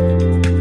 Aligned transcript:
Bye. 0.00 0.59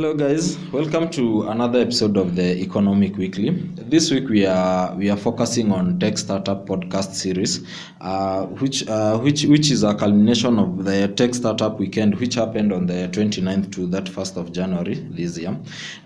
Hello 0.00 0.14
guys, 0.14 0.56
welcome 0.72 1.10
to 1.10 1.42
another 1.42 1.80
episode 1.80 2.16
of 2.16 2.34
the 2.34 2.56
Economic 2.56 3.18
Weekly. 3.18 3.50
This 3.76 4.10
week 4.10 4.30
we 4.30 4.46
are 4.46 4.96
we 4.96 5.10
are 5.10 5.16
focusing 5.18 5.72
on 5.72 5.98
Tech 5.98 6.16
Startup 6.16 6.66
podcast 6.66 7.12
series, 7.12 7.66
uh, 8.00 8.46
which 8.46 8.88
uh, 8.88 9.18
which 9.18 9.44
which 9.44 9.70
is 9.70 9.82
a 9.82 9.94
culmination 9.94 10.58
of 10.58 10.86
the 10.86 11.08
Tech 11.08 11.34
Startup 11.34 11.78
Weekend, 11.78 12.14
which 12.18 12.36
happened 12.36 12.72
on 12.72 12.86
the 12.86 13.10
29th 13.12 13.70
to 13.72 13.86
that 13.88 14.04
1st 14.06 14.38
of 14.38 14.52
January 14.52 14.94
this 14.94 15.36
year. 15.36 15.54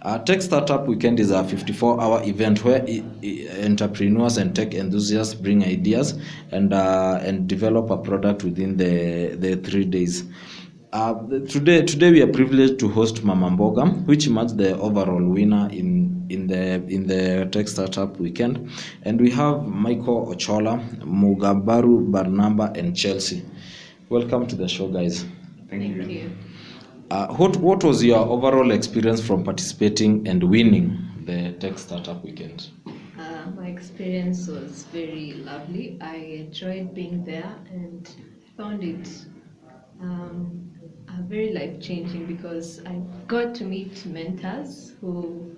Uh, 0.02 0.18
tech 0.18 0.42
Startup 0.42 0.84
Weekend 0.88 1.20
is 1.20 1.30
a 1.30 1.44
54-hour 1.44 2.24
event 2.24 2.64
where 2.64 2.84
entrepreneurs 3.64 4.38
and 4.38 4.56
tech 4.56 4.74
enthusiasts 4.74 5.34
bring 5.34 5.64
ideas 5.64 6.18
and 6.50 6.74
uh, 6.74 7.20
and 7.22 7.46
develop 7.46 7.90
a 7.90 7.96
product 7.96 8.42
within 8.42 8.76
the 8.76 9.36
the 9.36 9.54
three 9.54 9.84
days. 9.84 10.24
Uh, 10.94 11.12
today, 11.48 11.82
today 11.82 12.12
we 12.12 12.22
are 12.22 12.28
privileged 12.32 12.78
to 12.78 12.88
host 12.88 13.24
Mama 13.24 13.50
Mboga, 13.50 14.06
which 14.06 14.28
emerged 14.28 14.56
the 14.56 14.78
overall 14.78 15.24
winner 15.24 15.68
in 15.72 16.24
in 16.28 16.46
the 16.46 16.74
in 16.86 17.08
the 17.08 17.48
Tech 17.50 17.66
Startup 17.66 18.16
Weekend, 18.20 18.70
and 19.02 19.20
we 19.20 19.28
have 19.28 19.66
Michael 19.66 20.32
Ochola, 20.32 20.78
Mugabaru 21.00 22.12
Barnaba, 22.12 22.72
and 22.78 22.94
Chelsea. 22.96 23.44
Welcome 24.08 24.46
to 24.46 24.54
the 24.54 24.68
show, 24.68 24.86
guys. 24.86 25.24
Thank, 25.68 25.82
you. 25.96 26.30
Uh, 27.10 27.26
what 27.38 27.56
what 27.56 27.82
was 27.82 28.04
your 28.04 28.20
overall 28.20 28.70
experience 28.70 29.20
from 29.20 29.42
participating 29.42 30.28
and 30.28 30.44
winning 30.44 30.96
the 31.26 31.54
Tech 31.58 31.76
Startup 31.76 32.22
Weekend? 32.22 32.68
Uh, 33.18 33.50
my 33.56 33.66
experience 33.66 34.46
was 34.46 34.84
very 34.92 35.32
lovely. 35.44 35.98
I 36.00 36.14
enjoyed 36.46 36.94
being 36.94 37.24
there 37.24 37.52
and 37.72 38.08
found 38.56 38.84
it 38.84 39.08
um, 40.00 40.73
uh, 41.14 41.22
very 41.22 41.52
life 41.52 41.80
changing 41.80 42.26
because 42.26 42.80
I 42.86 43.00
got 43.28 43.54
to 43.56 43.64
meet 43.64 44.06
mentors 44.06 44.94
who 45.00 45.56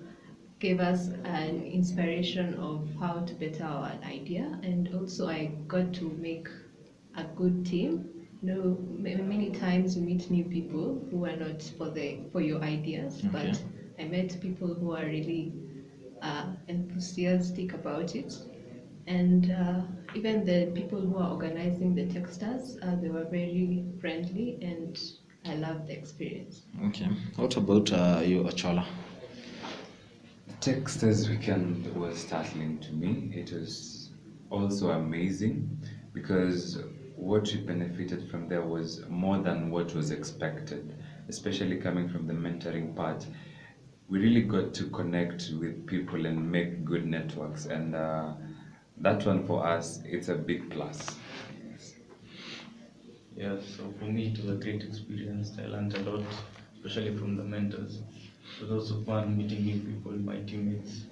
gave 0.59 0.79
us 0.79 1.09
an 1.25 1.63
inspiration 1.63 2.55
of 2.55 2.81
how 2.99 3.19
to 3.21 3.35
better 3.35 3.65
our 3.65 3.91
idea, 4.05 4.59
and 4.63 4.89
also 4.93 5.27
I 5.27 5.51
got 5.67 5.93
to 5.95 6.11
make 6.19 6.47
a 7.15 7.23
good 7.35 7.65
team. 7.65 8.05
You 8.41 8.53
know, 8.53 8.77
many 8.99 9.51
times 9.51 9.95
you 9.95 10.01
meet 10.03 10.29
new 10.31 10.45
people 10.45 11.01
who 11.11 11.25
are 11.25 11.35
not 11.35 11.61
for 11.77 11.89
the 11.89 12.19
for 12.31 12.41
your 12.41 12.61
ideas, 12.63 13.23
Okay. 13.25 13.31
but 13.31 13.61
I 13.99 14.05
met 14.05 14.37
people 14.41 14.73
who 14.75 14.91
are 14.93 15.05
really 15.05 15.53
uh, 16.21 16.45
enthusiastic 16.67 17.73
about 17.73 18.15
it. 18.15 18.33
And 19.07 19.51
uh, 19.51 19.81
even 20.15 20.45
the 20.45 20.67
people 20.73 21.01
who 21.01 21.17
are 21.17 21.29
organizing 21.31 21.95
the 21.95 22.05
Techstars, 22.05 22.77
uh, 22.81 22.95
they 22.95 23.09
were 23.09 23.25
very 23.25 23.83
friendly 23.99 24.57
and 24.61 24.97
I 25.47 25.55
loved 25.55 25.87
the 25.87 25.97
experience. 25.97 26.61
Okay. 26.87 27.07
What 27.37 27.55
about 27.55 27.91
uh, 27.93 28.21
you, 28.25 28.43
Ochola? 28.43 28.85
Techstars 30.59 31.29
weekend 31.29 31.95
was 31.95 32.17
startling 32.17 32.79
to 32.79 32.91
me. 32.91 33.31
It 33.33 33.53
was 33.53 34.09
also 34.49 34.89
amazing 34.91 35.79
because 36.13 36.83
what 37.15 37.51
we 37.53 37.61
benefited 37.61 38.29
from 38.29 38.49
there 38.49 38.61
was 38.61 39.05
more 39.07 39.37
than 39.37 39.71
what 39.71 39.95
was 39.95 40.11
expected, 40.11 40.95
especially 41.29 41.77
coming 41.77 42.09
from 42.09 42.27
the 42.27 42.33
mentoring 42.33 42.93
part. 42.95 43.25
We 44.09 44.19
really 44.19 44.41
got 44.41 44.73
to 44.75 44.85
connect 44.89 45.51
with 45.59 45.85
people 45.87 46.25
and 46.25 46.51
make 46.51 46.83
good 46.83 47.05
networks, 47.05 47.65
and 47.65 47.95
uh, 47.95 48.33
that 48.99 49.25
one 49.25 49.45
for 49.45 49.65
us, 49.65 50.01
it's 50.05 50.29
a 50.29 50.35
big 50.35 50.69
plus. 50.71 51.15
Yeah, 53.37 53.57
so 53.61 53.93
for 53.99 54.05
me 54.05 54.33
it 54.33 54.39
was 54.43 54.49
a 54.49 54.55
great 54.63 54.81
experience. 54.83 55.51
I 55.59 55.67
learned 55.67 55.93
a 55.95 55.99
lot, 56.09 56.25
especially 56.83 57.15
from 57.15 57.37
the 57.37 57.43
mentors. 57.43 57.99
It 58.59 58.61
was 58.63 58.71
also 58.71 59.03
fun 59.03 59.37
meeting 59.37 59.63
new 59.63 59.79
people, 59.79 60.13
my 60.13 60.37
teammates. 60.37 61.03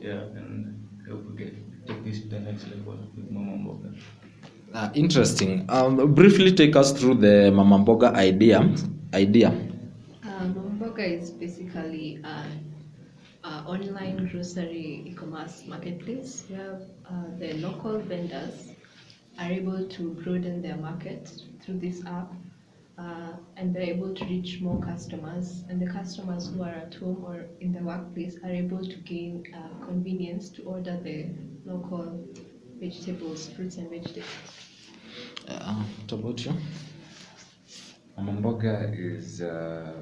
Yeah, 0.00 0.20
and 0.38 0.88
I 1.04 1.10
hope 1.10 1.24
we 1.28 1.36
get 1.36 1.54
take 1.86 2.04
this 2.04 2.20
to 2.20 2.28
the 2.28 2.40
next 2.40 2.68
level 2.68 2.96
with 3.16 3.30
Mama 3.30 3.52
Mboga. 3.58 3.98
Uh, 4.74 4.90
interesting. 4.94 5.64
Um, 5.68 6.14
briefly 6.14 6.52
take 6.52 6.76
us 6.76 6.92
through 6.92 7.14
the 7.16 7.50
Mama 7.50 7.78
Mboga 7.84 8.14
idea. 8.14 8.60
Idea. 9.14 9.48
Uh, 10.22 10.46
Mamboga 10.54 11.00
is 11.18 11.30
basically 11.30 12.20
an 12.22 12.74
uh, 13.42 13.62
online 13.66 14.28
grocery 14.30 15.02
e-commerce 15.06 15.64
marketplace 15.66 16.44
where 16.48 16.80
uh, 17.10 17.24
the 17.38 17.54
local 17.54 17.98
vendors 17.98 18.70
are 19.38 19.50
able 19.50 19.84
to 19.88 20.10
broaden 20.22 20.62
their 20.62 20.76
market 20.76 21.30
through 21.66 21.80
this 21.80 22.04
app 22.06 22.32
uh, 22.98 23.32
and 23.56 23.74
they're 23.74 23.82
able 23.82 24.14
to 24.14 24.24
reach 24.24 24.60
more 24.60 24.80
customers 24.80 25.64
and 25.68 25.82
the 25.82 25.92
customers 25.92 26.48
who 26.48 26.62
are 26.62 26.70
at 26.86 26.94
home 26.94 27.22
or 27.24 27.44
in 27.60 27.72
the 27.72 27.80
workplace 27.80 28.36
are 28.44 28.50
able 28.50 28.82
to 28.86 28.96
gain 28.98 29.44
uh, 29.54 29.84
convenience 29.84 30.48
to 30.48 30.62
order 30.62 30.96
the 31.02 31.26
local 31.66 32.24
vegetables, 32.80 33.48
fruits 33.48 33.76
and 33.76 33.90
vegetables. 33.90 34.24
Uh, 35.48 35.74
what 35.74 36.12
about 36.12 36.44
you? 36.44 36.52
Mamboga 38.18 38.94
is 38.98 39.42
uh, 39.42 39.92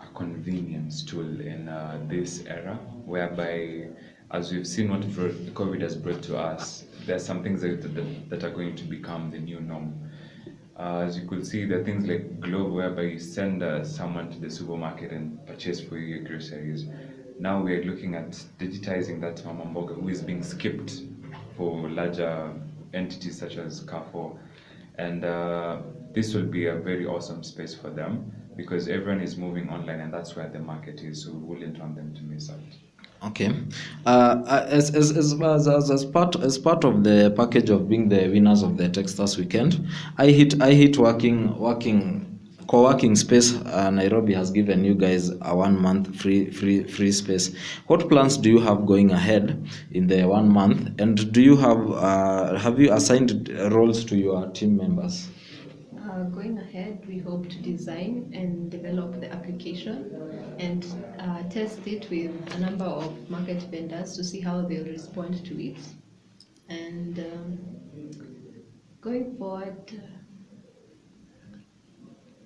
a 0.00 0.06
convenience 0.14 1.04
tool 1.04 1.40
in 1.40 1.68
uh, 1.68 2.00
this 2.08 2.44
era, 2.46 2.74
whereby, 3.04 3.88
as 4.32 4.52
we've 4.52 4.66
seen 4.66 4.90
what 4.90 5.08
brought- 5.12 5.54
COVID 5.54 5.80
has 5.82 5.94
brought 5.96 6.22
to 6.22 6.36
us, 6.36 6.84
there 7.06 7.16
are 7.16 7.20
some 7.20 7.42
things 7.42 7.62
that, 7.62 7.82
that, 7.94 8.30
that 8.30 8.44
are 8.44 8.50
going 8.50 8.74
to 8.74 8.84
become 8.84 9.30
the 9.30 9.38
new 9.38 9.60
norm. 9.60 9.94
Uh, 10.78 11.00
as 11.06 11.16
you 11.16 11.26
could 11.28 11.46
see, 11.46 11.64
there 11.64 11.80
are 11.80 11.84
things 11.84 12.06
like 12.06 12.40
Glovo, 12.40 12.72
whereby 12.72 13.02
you 13.02 13.18
send 13.18 13.62
uh, 13.62 13.84
someone 13.84 14.30
to 14.30 14.38
the 14.40 14.50
supermarket 14.50 15.12
and 15.12 15.44
purchase 15.46 15.80
for 15.80 15.96
you 15.98 16.16
your 16.16 16.24
groceries. 16.24 16.86
Now 17.38 17.60
we 17.62 17.74
are 17.76 17.84
looking 17.84 18.14
at 18.16 18.30
digitizing 18.58 19.20
that 19.20 19.36
Mamamboga, 19.44 19.94
who 20.00 20.08
is 20.08 20.20
being 20.22 20.42
skipped 20.42 21.02
for 21.56 21.88
larger 21.88 22.52
entities 22.92 23.38
such 23.38 23.56
as 23.56 23.80
Carrefour. 23.80 24.38
And 24.96 25.24
uh, 25.24 25.78
this 26.12 26.34
will 26.34 26.46
be 26.46 26.66
a 26.66 26.74
very 26.76 27.06
awesome 27.06 27.42
space 27.44 27.74
for 27.74 27.90
them 27.90 28.32
because 28.56 28.88
everyone 28.88 29.20
is 29.20 29.36
moving 29.36 29.68
online 29.68 30.00
and 30.00 30.12
that's 30.12 30.34
where 30.36 30.48
the 30.48 30.58
market 30.60 31.00
is. 31.02 31.24
So 31.24 31.32
we 31.32 31.38
wouldn't 31.38 31.78
want 31.78 31.94
them 31.96 32.14
to 32.14 32.22
miss 32.22 32.50
out. 32.50 32.83
Okay. 33.28 33.54
Uh, 34.04 34.42
uh, 34.46 34.66
as, 34.68 34.94
as, 34.94 35.16
as, 35.16 35.40
as, 35.40 35.90
as, 35.90 36.04
part 36.04 36.36
as 36.36 36.58
part 36.58 36.84
of 36.84 37.04
the 37.04 37.32
package 37.36 37.70
of 37.70 37.88
being 37.88 38.08
the 38.08 38.28
winners 38.28 38.62
of 38.62 38.76
the 38.76 38.88
Techstars 38.88 39.38
weekend, 39.38 39.86
I 40.18 40.26
hit 40.26 40.60
I 40.60 40.72
hit 40.72 40.98
working 40.98 41.56
working 41.58 42.34
co-working 42.68 43.16
space. 43.16 43.54
Uh, 43.54 43.90
Nairobi 43.90 44.34
has 44.34 44.50
given 44.50 44.84
you 44.84 44.94
guys 44.94 45.30
a 45.42 45.56
one 45.56 45.80
month 45.80 46.14
free 46.14 46.50
free 46.50 46.84
free 46.84 47.12
space. 47.12 47.54
What 47.86 48.08
plans 48.10 48.36
do 48.36 48.50
you 48.50 48.60
have 48.60 48.84
going 48.84 49.10
ahead 49.10 49.68
in 49.92 50.06
the 50.06 50.24
one 50.24 50.48
month? 50.50 51.00
And 51.00 51.32
do 51.32 51.40
you 51.40 51.56
have 51.56 51.90
uh, 51.92 52.58
have 52.58 52.78
you 52.78 52.92
assigned 52.92 53.48
roles 53.72 54.04
to 54.06 54.16
your 54.16 54.48
team 54.50 54.76
members? 54.76 55.28
Uh, 56.04 56.24
going 56.24 56.58
ahead, 56.58 57.02
we 57.08 57.18
hope 57.18 57.48
to 57.48 57.56
design 57.62 58.30
and 58.34 58.70
develop 58.70 59.18
the 59.20 59.32
application 59.32 60.12
and 60.58 60.84
uh, 61.18 61.42
test 61.48 61.78
it 61.86 62.10
with 62.10 62.30
a 62.54 62.58
number 62.58 62.84
of 62.84 63.30
market 63.30 63.62
vendors 63.70 64.14
to 64.14 64.22
see 64.22 64.38
how 64.40 64.60
they'll 64.60 64.84
respond 64.84 65.42
to 65.46 65.64
it. 65.64 65.78
And 66.68 67.18
um, 67.20 67.58
going 69.00 69.36
forward, 69.38 69.92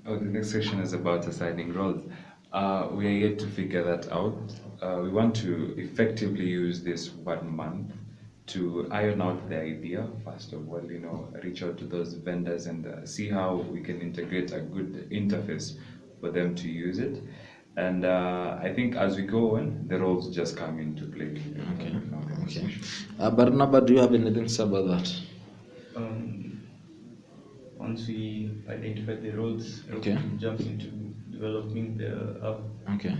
Oh, 0.06 0.16
the 0.16 0.24
next 0.24 0.52
section 0.52 0.80
is 0.80 0.92
about 0.92 1.26
assigning 1.26 1.74
roles. 1.74 2.00
Uh, 2.52 2.88
we 2.92 3.06
are 3.08 3.28
yet 3.28 3.38
to 3.40 3.46
figure 3.46 3.82
that 3.82 4.10
out. 4.10 4.38
Uh, 4.80 5.00
we 5.02 5.10
want 5.10 5.34
to 5.36 5.74
effectively 5.76 6.46
use 6.46 6.82
this 6.82 7.10
one 7.10 7.54
month 7.54 7.92
to 8.48 8.88
iron 8.90 9.20
out 9.22 9.48
the 9.48 9.60
idea, 9.60 10.06
first 10.24 10.52
of 10.52 10.68
all, 10.70 10.82
you 10.84 11.00
know, 11.00 11.28
reach 11.42 11.62
out 11.62 11.78
to 11.78 11.84
those 11.84 12.14
vendors 12.14 12.66
and 12.66 12.86
uh, 12.86 13.06
see 13.06 13.28
how 13.28 13.56
we 13.56 13.80
can 13.80 14.00
integrate 14.00 14.52
a 14.52 14.60
good 14.60 15.08
interface 15.10 15.76
for 16.20 16.30
them 16.30 16.54
to 16.56 16.68
use 16.68 16.98
it. 16.98 17.22
And 17.76 18.04
uh, 18.04 18.58
I 18.60 18.72
think 18.74 18.96
as 18.96 19.16
we 19.16 19.22
go 19.22 19.56
on, 19.56 19.86
the 19.88 19.98
roles 19.98 20.34
just 20.34 20.56
come 20.56 20.80
into 20.80 21.04
play. 21.06 21.40
Okay. 21.74 21.96
Okay. 22.44 22.74
Uh, 23.20 23.30
Barnaba, 23.30 23.86
do 23.86 23.94
you 23.94 24.00
have 24.00 24.14
anything 24.14 24.44
to 24.44 24.48
say 24.48 24.64
about 24.64 24.88
that? 24.88 25.14
Um, 25.94 26.62
once 27.76 28.08
we 28.08 28.50
identify 28.68 29.14
the 29.16 29.30
roles, 29.30 29.82
Okay. 29.92 30.16
we 30.16 30.38
jump 30.38 30.60
into 30.60 30.86
developing 31.30 31.96
the 31.98 32.40
app. 32.42 32.94
Okay. 32.96 33.16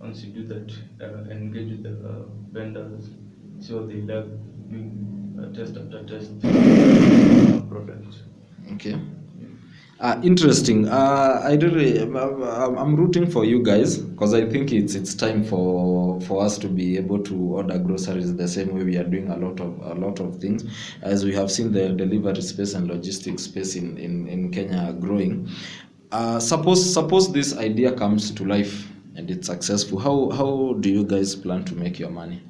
Once 0.00 0.24
you 0.24 0.32
do 0.32 0.46
that, 0.48 0.72
uh, 1.00 1.30
engage 1.30 1.70
with 1.70 1.82
the 1.84 2.08
uh, 2.08 2.22
vendors, 2.50 3.10
see 3.60 3.72
what 3.74 3.88
they 3.88 4.00
like, 4.00 4.26
doing 4.26 4.51
test 5.54 5.76
after 5.76 6.02
test 6.04 6.32
uh. 6.44 7.60
Okay. 8.74 8.98
Uh, 10.00 10.20
interesting. 10.24 10.88
Uh, 10.88 11.40
I 11.44 11.54
really, 11.54 12.00
I'm 12.00 12.16
I'm 12.16 12.96
rooting 12.96 13.30
for 13.30 13.44
you 13.44 13.62
guys 13.62 13.98
because 13.98 14.34
I 14.34 14.48
think 14.48 14.72
it's 14.72 14.96
it's 14.96 15.14
time 15.14 15.44
for 15.44 16.20
for 16.22 16.42
us 16.42 16.58
to 16.58 16.68
be 16.68 16.96
able 16.96 17.22
to 17.22 17.36
order 17.36 17.78
groceries 17.78 18.34
the 18.34 18.48
same 18.48 18.74
way 18.74 18.82
we 18.82 18.96
are 18.96 19.04
doing 19.04 19.28
a 19.30 19.36
lot 19.36 19.60
of 19.60 19.78
a 19.82 19.94
lot 19.94 20.18
of 20.18 20.40
things, 20.40 20.64
as 21.02 21.24
we 21.24 21.32
have 21.34 21.52
seen 21.52 21.70
the 21.70 21.90
delivery 21.90 22.42
space 22.42 22.74
and 22.74 22.88
logistics 22.88 23.44
space 23.44 23.76
in 23.76 23.96
in, 23.96 24.26
in 24.26 24.50
Kenya 24.50 24.92
growing. 24.98 25.48
Uh, 26.10 26.40
suppose 26.40 26.92
suppose 26.92 27.32
this 27.32 27.56
idea 27.56 27.92
comes 27.92 28.32
to 28.32 28.44
life 28.44 28.88
and 29.14 29.30
it's 29.30 29.46
successful. 29.46 30.00
How 30.00 30.30
how 30.30 30.72
do 30.80 30.90
you 30.90 31.04
guys 31.04 31.36
plan 31.36 31.64
to 31.66 31.76
make 31.76 32.00
your 32.00 32.10
money? 32.10 32.42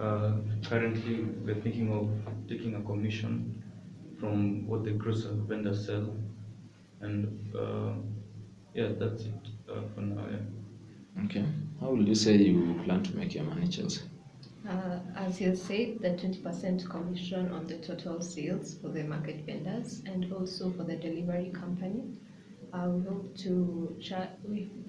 Uh, 0.00 0.32
currently, 0.64 1.24
we're 1.44 1.60
thinking 1.60 1.92
of 1.92 2.08
taking 2.48 2.74
a 2.74 2.80
commission 2.82 3.62
from 4.18 4.66
what 4.66 4.82
the 4.84 4.92
grocery 4.92 5.36
vendors 5.46 5.84
sell, 5.86 6.16
and 7.00 7.54
uh, 7.54 7.92
yeah, 8.74 8.88
that's 8.98 9.24
it 9.24 9.48
uh, 9.68 9.82
for 9.94 10.00
now. 10.00 10.24
Yeah. 10.30 11.24
Okay. 11.24 11.44
How 11.80 11.90
will 11.90 12.08
you 12.08 12.14
say 12.14 12.36
you 12.36 12.80
plan 12.84 13.02
to 13.02 13.16
make 13.16 13.34
your 13.34 13.44
money, 13.44 13.68
Chelsea? 13.68 14.00
Uh, 14.66 15.00
as 15.16 15.40
you 15.40 15.54
said, 15.54 16.00
the 16.00 16.10
20% 16.10 16.88
commission 16.88 17.50
on 17.50 17.66
the 17.66 17.76
total 17.76 18.22
sales 18.22 18.74
for 18.80 18.88
the 18.88 19.02
market 19.02 19.44
vendors 19.44 20.02
and 20.06 20.32
also 20.32 20.70
for 20.70 20.84
the 20.84 20.96
delivery 20.96 21.50
company. 21.52 22.04
Uh, 22.72 22.86
we 22.88 23.02
hope 23.04 23.36
to 23.36 23.96
charge, 24.00 24.28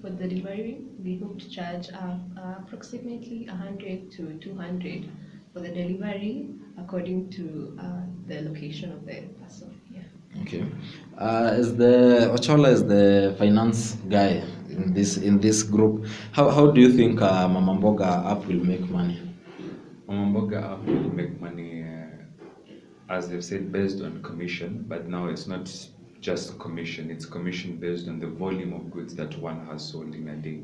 for 0.00 0.10
the 0.10 0.28
delivery, 0.28 0.84
we 1.02 1.18
hope 1.18 1.38
to 1.40 1.48
charge 1.50 1.88
uh, 1.92 2.14
uh, 2.40 2.54
approximately 2.60 3.46
100 3.48 4.10
to 4.10 4.34
200 4.38 5.08
for 5.52 5.60
the 5.60 5.68
delivery 5.68 6.48
according 6.78 7.28
to 7.30 7.76
uh, 7.80 8.02
the 8.28 8.40
location 8.42 8.92
of 8.92 9.04
the 9.04 9.22
person. 9.42 9.80
Yeah. 9.92 10.42
Okay. 10.42 10.64
Uh, 11.18 11.50
as 11.52 11.76
the 11.76 12.30
Ochola 12.32 12.72
is 12.72 12.86
the 12.86 13.34
finance 13.38 13.96
guy 14.08 14.42
in 14.70 14.94
this 14.94 15.16
in 15.16 15.40
this 15.40 15.62
group, 15.64 16.06
how, 16.30 16.50
how 16.50 16.70
do 16.70 16.80
you 16.80 16.92
think 16.92 17.20
uh, 17.20 17.48
Mama 17.48 17.74
Mboga 17.74 18.30
app 18.30 18.46
will 18.46 18.64
make 18.64 18.88
money? 18.88 19.20
Mamamboga 20.08 20.72
app 20.72 20.84
will 20.86 21.10
make 21.12 21.40
money, 21.40 21.82
uh, 21.82 23.12
as 23.12 23.28
they've 23.28 23.44
said, 23.44 23.72
based 23.72 24.00
on 24.02 24.22
commission, 24.22 24.84
but 24.88 25.08
now 25.08 25.26
it's 25.26 25.46
not 25.46 25.68
just 26.22 26.58
commission, 26.58 27.10
it's 27.10 27.26
commission 27.26 27.76
based 27.76 28.08
on 28.08 28.18
the 28.20 28.28
volume 28.28 28.72
of 28.72 28.90
goods 28.90 29.14
that 29.16 29.36
one 29.38 29.66
has 29.66 29.86
sold 29.86 30.14
in 30.14 30.28
a 30.28 30.36
day. 30.36 30.60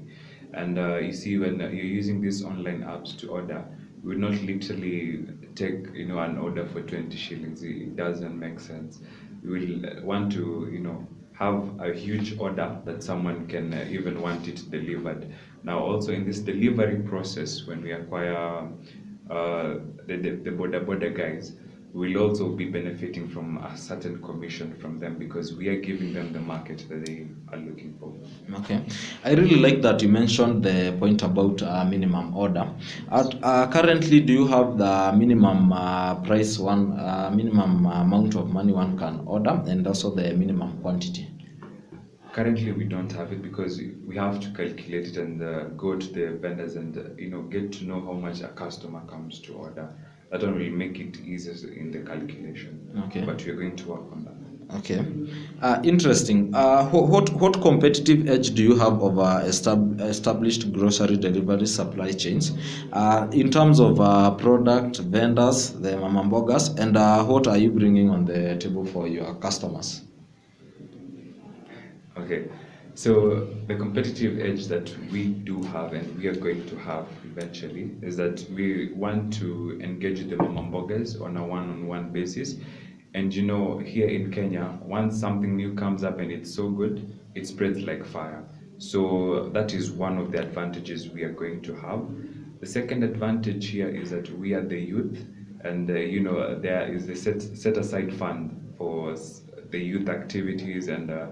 And 0.55 0.79
uh, 0.79 0.97
you 0.97 1.13
see, 1.13 1.37
when 1.37 1.59
you're 1.61 1.73
using 1.73 2.23
these 2.23 2.43
online 2.45 2.83
apps 2.83 3.19
to 3.19 3.29
order, 3.29 3.65
we 4.03 4.15
will 4.15 4.31
not 4.31 4.41
literally 4.43 5.27
take 5.57 5.93
you 5.93 6.07
know 6.07 6.21
an 6.21 6.39
order 6.39 6.65
for 6.67 6.81
20 6.81 7.15
shillings. 7.17 7.63
It 7.63 7.97
doesn't 7.97 8.39
make 8.39 8.61
sense. 8.61 9.01
We 9.45 9.51
will 9.51 9.87
uh, 9.87 10.03
want 10.03 10.33
to 10.33 10.69
you 10.73 10.79
know 10.79 11.07
have 11.35 11.81
a 11.81 11.93
huge 11.93 12.39
order 12.39 12.81
that 12.85 13.03
someone 13.03 13.47
can 13.49 13.75
uh, 13.75 13.87
even 13.91 14.23
want 14.23 14.49
it 14.49 14.71
delivered. 14.71 15.33
Now, 15.65 15.79
also 15.81 16.13
in 16.13 16.25
this 16.25 16.41
delivery 16.41 17.01
process, 17.03 17.67
when 17.67 17.83
we 17.83 17.93
acquire 17.93 18.69
uh, 19.31 19.75
the, 20.07 20.17
the, 20.17 20.31
the 20.31 20.51
boda 20.51 20.85
boda 20.85 21.15
guys, 21.17 21.53
we'll 21.93 22.19
also 22.19 22.51
be 22.51 22.67
benefiting 22.67 23.29
from 23.29 23.57
a 23.59 23.77
certain 23.77 24.23
commission 24.23 24.77
from 24.81 24.99
them 24.99 25.17
because 25.19 25.55
we 25.55 25.69
are 25.69 25.81
giving 25.81 26.13
them 26.13 26.33
the 26.33 26.41
market 26.41 26.85
that 26.89 27.05
they 27.07 27.27
are 27.53 27.59
looking 27.59 27.97
for. 27.99 28.13
Okay, 28.61 28.85
I 29.25 29.33
really 29.33 29.57
like 29.57 29.81
that 29.83 30.03
you 30.03 30.09
mentioned 30.09 30.63
the 30.63 30.95
point 30.99 31.23
about 31.23 31.63
uh, 31.63 31.85
minimum 31.85 32.37
order. 32.37 32.71
At, 33.11 33.43
uh, 33.43 33.71
currently, 33.71 34.21
do 34.21 34.33
you 34.33 34.47
have 34.47 34.77
the 34.77 35.13
minimum 35.17 35.73
uh, 35.73 36.17
price 36.17 36.59
one, 36.59 36.99
uh, 36.99 37.31
minimum 37.35 37.87
amount 37.87 38.35
of 38.37 38.51
money 38.51 38.73
one 38.73 38.99
can 38.99 39.23
order, 39.27 39.63
and 39.67 39.87
also 39.87 40.15
the 40.15 40.35
minimum 40.35 40.81
quantity? 40.83 41.31
Currently, 42.33 42.73
we 42.73 42.85
don't 42.85 43.11
have 43.13 43.33
it 43.33 43.43
because 43.43 43.81
we 44.07 44.15
have 44.17 44.39
to 44.41 44.51
calculate 44.51 45.09
it 45.09 45.17
and 45.17 45.43
uh, 45.43 45.65
go 45.77 45.97
to 45.99 46.07
the 46.07 46.39
vendors 46.41 46.77
and 46.77 46.97
uh, 46.97 47.03
you 47.17 47.31
know 47.31 47.43
get 47.43 47.73
to 47.73 47.85
know 47.85 48.01
how 48.01 48.13
much 48.13 48.43
a 48.43 48.49
customer 48.49 49.01
comes 49.07 49.41
to 49.41 49.55
order. 49.55 49.89
That 50.31 50.43
one 50.43 50.59
will 50.59 50.71
make 50.71 51.01
it 51.01 51.21
easier 51.21 51.73
in 51.73 51.91
the 51.91 52.01
calculation. 52.01 53.03
Okay. 53.07 53.25
But 53.25 53.45
we're 53.47 53.57
going 53.57 53.77
to 53.77 53.89
work 53.89 54.13
on 54.13 54.25
that. 54.25 54.39
Okay, 54.77 55.03
uh, 55.63 55.81
interesting. 55.83 56.55
Uh, 56.55 56.85
what 56.91 57.33
what 57.33 57.63
competitive 57.63 58.29
edge 58.29 58.51
do 58.51 58.63
you 58.63 58.77
have 58.77 59.03
over 59.03 59.23
estab- 59.43 59.99
established 60.03 60.71
grocery 60.75 61.17
delivery 61.17 61.65
supply 61.65 62.13
chains 62.13 62.53
uh, 62.93 63.27
in 63.33 63.51
terms 63.51 63.81
of 63.81 63.99
uh, 63.99 64.31
product 64.33 64.99
vendors, 64.99 65.73
the 65.73 65.93
mamambogas, 65.93 66.79
and 66.79 66.99
uh, 66.99 67.25
what 67.25 67.47
are 67.47 67.57
you 67.57 67.71
bringing 67.71 68.11
on 68.11 68.27
the 68.27 68.57
table 68.57 68.85
for 68.85 69.09
your 69.09 69.35
customers? 69.37 70.03
Okay, 72.19 72.49
so 72.99 73.47
the 73.69 73.77
competitive 73.77 74.41
edge 74.41 74.67
that 74.67 74.93
we 75.13 75.29
do 75.29 75.63
have 75.63 75.93
and 75.93 76.19
we 76.19 76.27
are 76.27 76.35
going 76.35 76.67
to 76.67 76.77
have 76.81 77.07
eventually 77.23 77.93
is 78.03 78.17
that 78.17 78.45
we 78.51 78.93
want 78.93 79.33
to 79.35 79.79
engage 79.81 80.29
the 80.29 80.35
mamambogas 80.35 81.23
on 81.23 81.37
a 81.37 81.47
one-on-one 81.47 82.11
basis. 82.11 82.57
And 83.15 83.33
you 83.33 83.43
know, 83.43 83.79
here 83.79 84.09
in 84.09 84.33
Kenya, 84.33 84.77
once 84.83 85.17
something 85.17 85.55
new 85.55 85.75
comes 85.75 86.03
up 86.03 86.19
and 86.19 86.33
it's 86.33 86.53
so 86.53 86.71
good, 86.71 87.17
it 87.37 87.47
spreads 87.47 87.79
like 87.79 88.05
fire. 88.05 88.45
So 88.79 89.49
that 89.55 89.75
is 89.75 89.93
one 89.93 90.19
of 90.19 90.33
the 90.33 90.41
advantages 90.41 91.09
we 91.09 91.23
are 91.23 91.33
going 91.33 91.63
to 91.63 91.77
have. 91.77 92.05
The 92.59 92.67
second 92.67 93.05
advantage 93.05 93.69
here 93.69 93.89
is 93.89 94.11
that 94.11 94.29
we 94.37 94.55
are 94.55 94.67
the 94.67 94.81
youth, 94.81 95.25
and 95.63 95.89
uh, 95.89 95.95
you 95.95 96.19
know 96.19 96.59
there 96.59 96.93
is 96.93 97.07
the 97.07 97.15
set 97.15 97.43
set 97.43 97.77
aside 97.77 98.13
fund 98.13 98.75
for 98.77 99.15
the 99.71 99.79
youth 99.79 100.09
activities 100.09 100.89
and. 100.89 101.13
Uh, 101.13 101.27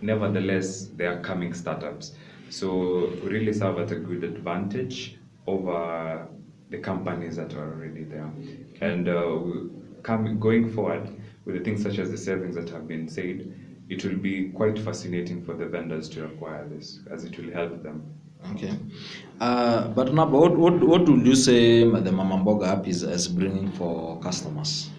nevertheless 0.00 0.88
they 0.96 1.06
are 1.06 1.20
coming 1.20 1.52
startups. 1.54 2.14
So 2.48 3.18
we 3.22 3.28
really 3.30 3.52
serve 3.52 3.78
at 3.78 3.90
a 3.90 3.96
good 3.96 4.24
advantage 4.24 5.18
over 5.46 6.28
the 6.70 6.78
companies 6.78 7.36
that 7.36 7.54
are 7.54 7.72
already 7.74 8.04
there. 8.04 8.30
And 8.80 9.08
uh, 9.08 9.38
we- 9.42 9.70
coming 10.02 10.38
going 10.38 10.72
forward 10.72 11.08
with 11.44 11.56
the 11.56 11.64
things 11.64 11.82
such 11.82 11.98
as 11.98 12.10
the 12.10 12.16
savings 12.18 12.54
that 12.54 12.68
have 12.70 12.86
been 12.86 13.08
said 13.08 13.52
it 13.88 14.04
will 14.04 14.16
be 14.16 14.50
quite 14.50 14.78
fascinating 14.78 15.44
for 15.44 15.54
the 15.54 15.66
vendors 15.66 16.08
to 16.10 16.24
acquire 16.24 16.68
this 16.68 17.00
as 17.10 17.24
it 17.24 17.38
will 17.38 17.52
help 17.52 17.82
them. 17.82 18.02
Okay, 18.52 18.72
uh, 19.40 19.88
but 19.88 20.12
now, 20.14 20.26
what, 20.26 20.56
what 20.56 20.78
what 20.82 21.08
would 21.08 21.26
you 21.26 21.34
say 21.34 21.84
the 21.84 22.12
mama 22.12 22.36
mboga 22.36 22.66
app 22.68 22.86
is, 22.86 23.02
is 23.02 23.26
bringing 23.28 23.70
for 23.72 24.20
customers? 24.20 24.90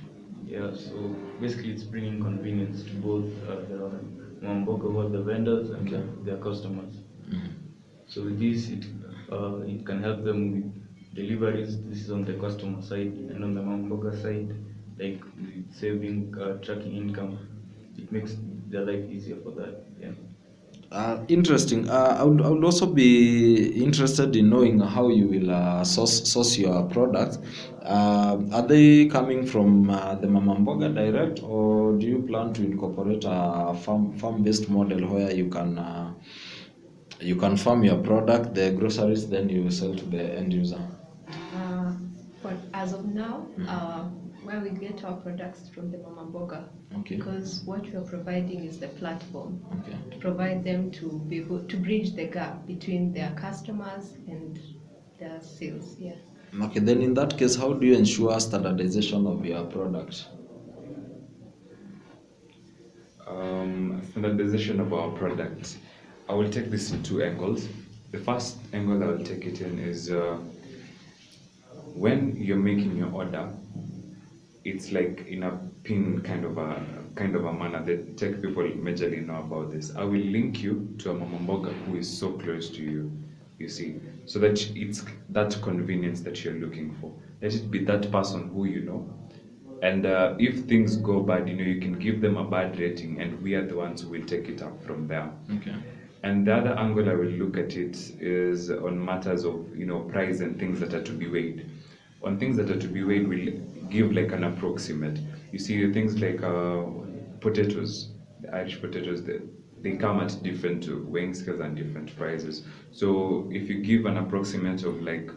Yeah, 0.45 0.73
so 0.73 1.15
basically 1.39 1.71
it's 1.71 1.83
bringing 1.83 2.21
convenience 2.21 2.83
to 2.83 2.93
both 2.93 3.25
uh, 3.47 3.61
the 3.69 3.77
Who 4.41 4.99
are 4.99 5.09
the 5.09 5.21
vendors 5.21 5.69
and 5.69 5.87
Okay. 5.93 6.03
their 6.25 6.37
customers. 6.37 6.93
Mhm. 7.29 7.51
So 8.07 8.23
with 8.25 8.39
this, 8.39 8.67
it, 8.75 8.85
uh, 9.31 9.57
it 9.73 9.85
can 9.85 9.99
help 10.07 10.23
them 10.23 10.39
with 10.53 10.67
deliveries. 11.19 11.77
This 11.89 12.01
is 12.05 12.11
on 12.11 12.23
the 12.25 12.35
customer 12.45 12.81
side 12.81 13.13
and 13.33 13.43
on 13.43 13.53
the 13.53 13.61
Mamboga 13.69 14.13
side, 14.23 14.53
like 14.99 15.19
saving, 15.81 16.19
uh, 16.45 16.53
tracking 16.67 16.93
income. 17.03 17.37
It 17.97 18.11
makes 18.11 18.35
their 18.69 18.83
life 18.91 19.05
easier 19.17 19.37
for 19.43 19.51
that. 19.61 19.75
Yeah. 19.99 20.13
Uh, 20.91 21.19
interesting. 21.27 21.89
Uh, 21.89 22.15
I, 22.19 22.23
would, 22.23 22.41
I 22.41 22.49
would 22.49 22.63
also 22.63 22.85
be 22.85 23.83
interested 23.83 24.35
in 24.35 24.49
knowing 24.49 24.79
how 24.79 25.09
you 25.09 25.27
will 25.27 25.51
uh, 25.51 25.83
source, 25.83 26.29
source 26.31 26.57
your 26.57 26.83
products. 26.83 27.39
Uh, 27.83 28.37
are 28.53 28.65
they 28.65 29.05
coming 29.07 29.45
from 29.45 29.89
uh, 29.89 30.15
the 30.15 30.27
Mamamboga 30.27 30.93
direct, 30.93 31.41
or 31.43 31.93
do 31.97 32.05
you 32.05 32.21
plan 32.21 32.53
to 32.53 32.63
incorporate 32.63 33.23
a 33.25 33.73
farm 33.83 34.17
farm 34.17 34.43
based 34.43 34.69
model 34.69 35.07
where 35.09 35.31
you 35.31 35.49
can 35.49 35.77
uh, 35.77 36.13
you 37.19 37.35
can 37.35 37.57
farm 37.57 37.83
your 37.83 37.97
product, 37.97 38.53
the 38.53 38.71
groceries, 38.71 39.27
then 39.27 39.49
you 39.49 39.69
sell 39.71 39.93
to 39.93 40.05
the 40.05 40.37
end 40.37 40.53
user? 40.53 40.79
Uh, 41.55 41.91
but 42.43 42.55
as 42.73 42.93
of 42.93 43.05
now, 43.05 43.47
uh, 43.67 44.05
where 44.47 44.61
we 44.61 44.69
get 44.69 45.03
our 45.03 45.17
products 45.17 45.67
from 45.67 45.91
the 45.91 45.97
Mama 45.97 46.25
Mboga, 46.31 46.63
Okay. 46.99 47.17
because 47.17 47.63
what 47.65 47.81
we 47.81 47.93
are 47.95 48.01
providing 48.15 48.63
is 48.63 48.79
the 48.79 48.87
platform 48.87 49.59
Okay. 49.79 49.97
to 50.11 50.17
provide 50.19 50.63
them 50.63 50.89
to 50.91 51.19
be 51.27 51.39
able 51.39 51.59
to 51.65 51.77
bridge 51.77 52.15
the 52.15 52.25
gap 52.27 52.65
between 52.65 53.11
their 53.11 53.31
customers 53.35 54.13
and 54.27 54.57
their 55.19 55.41
sales. 55.41 55.97
Yeah. 55.99 56.15
Okay. 56.61 56.79
Then 56.79 57.01
in 57.01 57.13
that 57.15 57.37
case, 57.37 57.55
how 57.57 57.73
do 57.73 57.85
you 57.85 57.95
ensure 57.95 58.39
standardization 58.39 59.27
of 59.27 59.45
your 59.45 59.65
product? 59.65 60.27
um, 63.27 64.01
standardization 64.11 64.79
of 64.79 64.93
our 64.93 65.09
products. 65.11 65.77
I 66.29 66.33
will 66.33 66.49
take 66.49 66.71
this 66.71 66.91
in 66.91 67.03
two 67.03 67.21
angles. 67.21 67.67
The 68.11 68.19
first 68.19 68.55
angle 68.73 69.03
I 69.03 69.07
will 69.07 69.25
take 69.25 69.43
it 69.45 69.59
in 69.59 69.77
is 69.79 70.09
uh, 70.09 70.37
when 71.93 72.37
you're 72.37 72.55
making 72.71 72.95
your 72.95 73.11
order, 73.11 73.49
it's 74.67 74.91
like 74.91 75.25
in 75.27 75.43
a 75.43 75.51
pin 75.83 76.21
kind 76.21 76.45
of 76.45 76.57
a 76.57 76.83
kind 77.15 77.35
of 77.35 77.45
a 77.45 77.53
manner. 77.53 77.83
that 77.85 78.17
tech 78.17 78.41
people 78.41 78.63
majorly 78.87 79.25
know 79.25 79.39
about 79.39 79.71
this. 79.71 79.95
I 79.95 80.03
will 80.03 80.25
link 80.37 80.61
you 80.61 80.73
to 80.99 81.11
a 81.11 81.13
mama 81.13 81.37
mboga 81.39 81.73
who 81.85 81.97
is 81.97 82.09
so 82.21 82.31
close 82.33 82.69
to 82.71 82.81
you. 82.83 83.11
You 83.59 83.69
see, 83.69 83.95
so 84.25 84.39
that 84.39 84.69
it's 84.75 85.03
that 85.29 85.57
convenience 85.61 86.21
that 86.21 86.43
you're 86.43 86.59
looking 86.65 86.93
for. 87.01 87.11
Let 87.41 87.55
it 87.55 87.71
be 87.71 87.79
that 87.85 88.11
person 88.11 88.49
who 88.49 88.65
you 88.65 88.81
know 88.81 89.01
And 89.81 90.05
uh, 90.05 90.35
if 90.39 90.65
things 90.65 90.97
go 90.97 91.21
bad, 91.21 91.47
you 91.47 91.55
know, 91.55 91.63
you 91.63 91.79
can 91.79 91.93
give 91.99 92.21
them 92.21 92.37
a 92.37 92.43
bad 92.43 92.79
rating, 92.79 93.21
and 93.21 93.41
we 93.41 93.53
are 93.55 93.65
the 93.65 93.75
ones 93.75 94.01
who 94.01 94.09
will 94.09 94.25
take 94.25 94.47
it 94.49 94.61
up 94.61 94.83
from 94.83 95.07
there. 95.07 95.31
Okay. 95.57 95.75
And 96.23 96.47
the 96.47 96.55
other 96.55 96.73
angle 96.77 97.09
I 97.09 97.13
will 97.13 97.25
look 97.41 97.57
at 97.57 97.75
it 97.77 97.95
is 98.19 98.69
on 98.71 99.03
matters 99.03 99.45
of 99.45 99.75
you 99.77 99.85
know 99.85 99.99
price 100.01 100.39
and 100.41 100.59
things 100.59 100.79
that 100.79 100.93
are 100.93 101.03
to 101.03 101.13
be 101.13 101.27
weighed. 101.27 101.69
On 102.23 102.39
things 102.39 102.57
that 102.57 102.69
are 102.71 102.79
to 102.79 102.87
be 102.87 103.03
weighed, 103.03 103.27
we'll 103.27 103.53
give 103.89 104.11
like 104.11 104.31
an 104.31 104.43
approximate. 104.43 105.19
You 105.51 105.59
see 105.59 105.91
things 105.91 106.19
like 106.19 106.43
uh, 106.43 106.83
potatoes, 107.39 108.09
the 108.41 108.53
Irish 108.55 108.79
potatoes, 108.81 109.23
they, 109.23 109.39
they 109.81 109.97
come 109.97 110.19
at 110.19 110.41
different 110.43 110.87
weighing 111.09 111.33
scales 111.33 111.59
and 111.59 111.75
different 111.75 112.15
prices. 112.17 112.63
So 112.91 113.47
if 113.51 113.69
you 113.69 113.81
give 113.81 114.05
an 114.05 114.17
approximate 114.17 114.83
of 114.83 115.01
like 115.01 115.29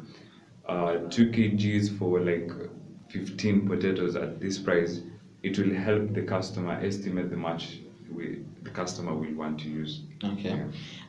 uh, 0.69 0.99
two 1.11 1.31
kgs 1.31 1.99
for 1.99 2.21
like 2.21 2.51
15 3.11 3.69
potatoes 3.69 4.17
at 4.17 4.41
this 4.41 4.59
price, 4.59 5.01
it 5.43 5.59
will 5.59 5.75
help 5.75 6.13
the 6.15 6.23
customer 6.23 6.79
estimate 6.83 7.31
the 7.31 7.37
much 7.37 7.81
we, 8.13 8.43
the 8.63 8.71
customer 8.71 9.15
will 9.15 9.35
want 9.35 9.61
to 9.61 9.69
use. 9.69 10.03
Okay. 10.23 10.63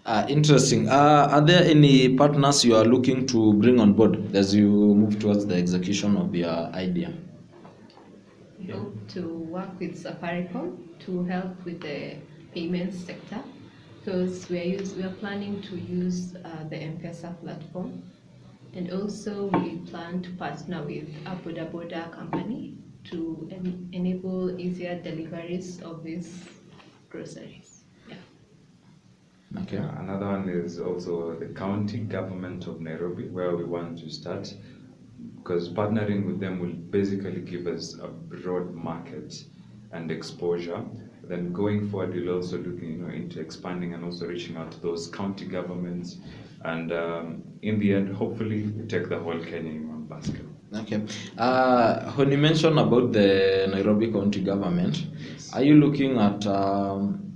Uh, 0.05 0.25
interesting. 0.29 0.87
Uh, 0.87 1.27
are 1.31 1.41
there 1.41 1.63
any 1.63 2.15
partners 2.15 2.63
you 2.63 2.75
are 2.75 2.85
looking 2.85 3.25
to 3.27 3.53
bring 3.53 3.79
on 3.79 3.93
board 3.93 4.35
as 4.35 4.53
you 4.53 4.69
move 4.69 5.19
towards 5.19 5.45
the 5.45 5.55
execution 5.55 6.15
of 6.17 6.33
your 6.35 6.49
idea? 6.73 7.13
We 8.61 8.73
hope 8.73 9.07
to 9.09 9.27
work 9.27 9.79
with 9.79 9.95
Safaricom 10.03 10.99
to 10.99 11.23
help 11.23 11.65
with 11.65 11.81
the 11.81 12.17
payments 12.53 12.97
sector 13.05 13.41
because 13.99 14.49
we 14.49 14.59
are, 14.59 14.63
use, 14.63 14.93
we 14.95 15.03
are 15.03 15.09
planning 15.15 15.61
to 15.61 15.75
use 15.77 16.35
uh, 16.45 16.63
the 16.69 16.77
M-Pesa 16.77 17.39
platform 17.41 18.03
and 18.73 18.91
also 18.91 19.47
we 19.47 19.77
plan 19.77 20.21
to 20.23 20.31
partner 20.31 20.83
with 20.83 21.09
a 21.25 21.35
Boda 21.35 21.69
Boda 21.71 22.11
company 22.11 22.75
to 23.05 23.47
en- 23.51 23.89
enable 23.93 24.59
easier 24.59 24.95
deliveries 24.95 25.81
of 25.81 26.03
these 26.03 26.47
groceries. 27.09 27.83
Yeah. 28.07 28.17
Okay. 29.59 29.77
Uh, 29.77 29.99
Another 29.99 30.27
one 30.27 30.49
is 30.49 30.79
also 30.79 31.35
the 31.37 31.47
county 31.47 31.99
government 31.99 32.67
of 32.67 32.81
Nairobi, 32.81 33.27
where 33.27 33.55
we 33.55 33.63
want 33.63 33.97
to 33.99 34.09
start, 34.09 34.53
because 35.41 35.69
partnering 35.69 36.25
with 36.25 36.39
them 36.39 36.59
will 36.59 36.73
basically 36.73 37.41
give 37.41 37.65
us 37.67 37.95
a 37.99 38.07
broad 38.07 38.73
market 38.73 39.33
and 39.91 40.11
exposure. 40.11 40.83
Then 41.23 41.51
going 41.53 41.89
forward, 41.89 42.13
we'll 42.13 42.35
also 42.35 42.57
look 42.57 42.81
you 42.81 42.97
know, 42.97 43.09
into 43.13 43.39
expanding 43.39 43.93
and 43.93 44.03
also 44.03 44.27
reaching 44.27 44.57
out 44.57 44.71
to 44.73 44.79
those 44.81 45.07
county 45.07 45.45
governments, 45.45 46.17
and 46.65 46.91
um, 46.91 47.43
in 47.61 47.79
the 47.79 47.93
end, 47.93 48.13
hopefully, 48.15 48.63
we 48.63 48.85
take 48.87 49.07
the 49.09 49.17
whole 49.19 49.39
Kenya 49.39 49.71
in 49.71 49.87
one 49.89 50.03
basket. 50.05 50.41
Okay. 50.73 51.01
Uh, 51.37 52.11
when 52.13 52.31
you 52.31 52.37
mentioned 52.37 52.79
about 52.79 53.11
the 53.11 53.67
Nairobi 53.71 54.11
County 54.11 54.41
government, 54.41 55.05
Yes. 55.31 55.53
are 55.53 55.63
you 55.63 55.75
looking 55.75 56.17
at 56.17 56.45
um, 56.47 57.35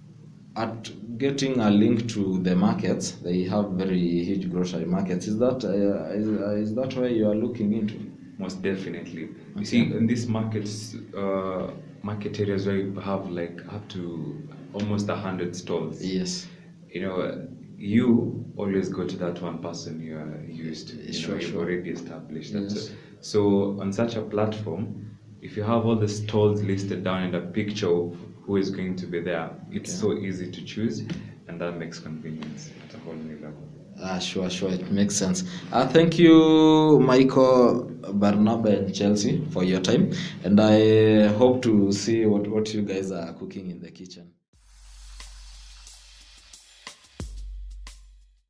at 0.55 0.89
getting 1.17 1.59
a 1.59 1.69
link 1.69 2.07
to 2.09 2.39
the 2.43 2.55
markets? 2.55 3.11
They 3.11 3.43
have 3.43 3.71
very 3.71 3.99
huge 3.99 4.49
grocery 4.51 4.85
markets. 4.85 5.27
Is 5.27 5.37
that 5.39 5.63
uh, 5.63 6.13
is, 6.13 6.27
uh, 6.27 6.55
is 6.55 6.75
that 6.75 6.95
where 6.95 7.09
you 7.09 7.29
are 7.29 7.35
looking 7.35 7.73
into? 7.73 8.11
Most 8.37 8.61
definitely. 8.61 9.29
You 9.55 9.65
see, 9.65 9.81
in 9.81 10.07
these 10.07 10.27
markets, 10.27 10.95
uh, 11.17 11.71
market 12.03 12.39
areas 12.39 12.67
where 12.67 12.77
you 12.77 12.93
have 12.99 13.29
like 13.29 13.61
up 13.71 13.87
to 13.89 14.47
almost 14.73 15.09
a 15.09 15.15
hundred 15.15 15.55
stalls. 15.55 16.01
Yes. 16.03 16.47
You 16.89 17.01
know, 17.01 17.47
you 17.77 18.45
always 18.57 18.89
go 18.89 19.05
to 19.05 19.15
that 19.17 19.41
one 19.41 19.59
person 19.59 20.01
you 20.01 20.17
are 20.17 20.43
used 20.45 20.89
to. 20.89 20.95
You 20.97 21.13
Sure, 21.13 21.35
know, 21.35 21.41
you've 21.41 21.51
sure. 21.51 21.61
already 21.61 21.89
established 21.91 22.53
that. 22.53 22.63
Yes. 22.63 22.89
So, 22.89 22.93
so 23.21 23.81
on 23.81 23.91
such 23.93 24.15
a 24.15 24.21
platform, 24.21 25.14
if 25.45 25.55
you 25.55 25.61
have 25.63 25.85
all 25.85 25.95
the 25.95 26.07
stalls 26.07 26.63
listed 26.63 27.03
down 27.03 27.21
and 27.23 27.35
a 27.35 27.41
picture 27.41 27.87
of 28.01 28.17
who 28.43 28.57
is 28.57 28.71
going 28.71 28.95
to 28.95 29.05
be 29.05 29.19
there, 29.21 29.49
it's 29.71 29.91
Okay. 29.91 30.01
so 30.01 30.07
easy 30.27 30.49
to 30.51 30.61
choose, 30.65 31.01
and 31.47 31.61
that 31.61 31.77
makes 31.77 31.99
convenience 31.99 32.71
at 32.83 32.95
a 32.95 32.99
whole 33.03 33.13
new 33.13 33.35
level. 33.35 33.63
Ah, 34.01 34.17
sure, 34.19 34.49
sure, 34.49 34.71
it 34.71 34.91
makes 34.91 35.15
sense. 35.15 35.43
Uh, 35.71 35.87
thank 35.87 36.17
you, 36.17 36.99
Michael, 36.99 37.83
Barnaba, 38.21 38.69
and 38.77 38.93
Chelsea, 38.93 39.45
for 39.51 39.63
your 39.63 39.79
time. 39.79 40.11
And 40.43 40.59
I 40.59 41.27
hope 41.27 41.61
to 41.61 41.91
see 41.91 42.25
what, 42.25 42.47
what 42.47 42.73
you 42.73 42.81
guys 42.81 43.11
are 43.11 43.31
cooking 43.33 43.69
in 43.69 43.79
the 43.81 43.91
kitchen. 43.91 44.31